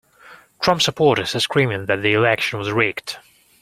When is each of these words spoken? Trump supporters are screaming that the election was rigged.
Trump 0.61 0.81
supporters 0.81 1.35
are 1.35 1.39
screaming 1.39 1.85
that 1.85 2.01
the 2.01 2.13
election 2.13 2.57
was 2.57 2.71
rigged. 2.71 3.17